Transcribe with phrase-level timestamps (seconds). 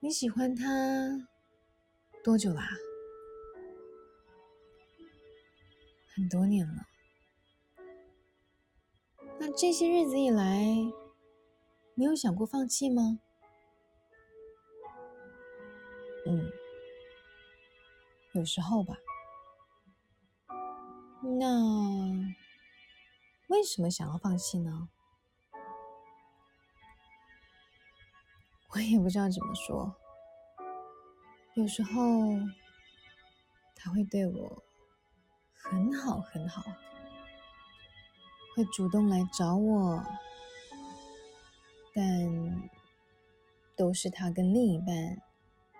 [0.00, 1.28] 你喜欢他
[2.22, 2.68] 多久啦？
[6.14, 6.86] 很多年了。
[9.40, 10.64] 那这些日子以来，
[11.94, 13.18] 你有想过放弃吗？
[16.26, 16.52] 嗯，
[18.34, 18.96] 有时候吧。
[21.40, 22.24] 那
[23.48, 24.88] 为什么想要放弃呢？
[28.74, 29.94] 我也不知道怎么说。
[31.54, 31.92] 有时候
[33.74, 34.62] 他会对我
[35.52, 36.62] 很好很好，
[38.54, 40.04] 会主动来找我，
[41.94, 42.70] 但
[43.76, 45.20] 都是他跟另一半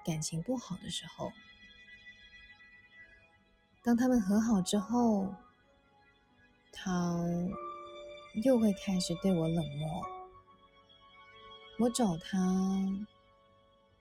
[0.05, 1.31] 感情不好的时候。
[3.85, 5.35] 当他们和好之后，
[6.73, 7.17] 他
[8.43, 10.18] 又会开始对我冷漠。
[11.79, 12.39] 我找他，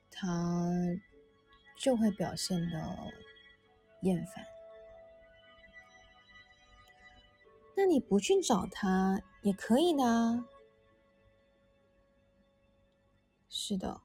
[0.10, 0.70] 他
[1.78, 3.14] 就会表现的
[4.02, 4.46] 厌烦。
[7.76, 10.46] 那你不去找他也可以的啊。
[13.50, 14.02] 是的，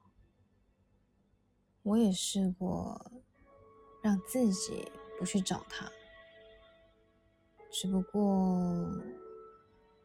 [1.82, 3.12] 我也试过
[4.02, 4.90] 让自己。
[5.18, 5.88] 不去找他，
[7.70, 8.90] 只不过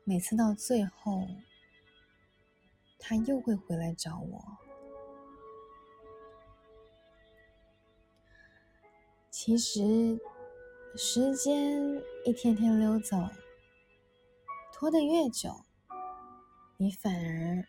[0.04, 1.28] 每次到最后，
[3.09, 4.44] 他又会回来找我。
[9.31, 10.19] 其实
[10.97, 13.16] 时间一天天溜走，
[14.73, 15.63] 拖得越久，
[16.75, 17.66] 你反而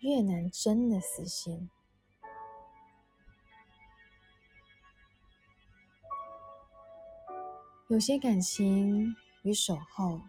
[0.00, 1.70] 越难真的死心。
[7.88, 10.20] 有些感情与守候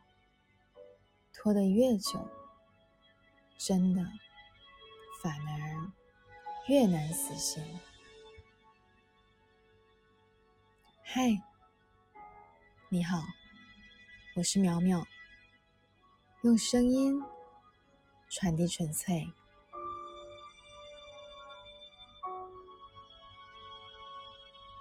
[1.33, 2.25] 拖得越久，
[3.57, 4.03] 真的
[5.21, 5.91] 反而
[6.67, 7.63] 越难死心。
[11.01, 11.41] 嗨，
[12.89, 13.23] 你好，
[14.35, 15.05] 我是苗苗，
[16.43, 17.19] 用声音
[18.29, 19.33] 传递纯粹。